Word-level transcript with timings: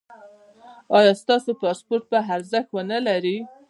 ایا 0.97 1.13
ستاسو 1.21 1.49
پاسپورت 1.61 2.03
به 2.11 2.19
ارزښت 2.33 2.69
و 2.73 2.79
نه 2.91 2.99
لري؟ 3.07 3.37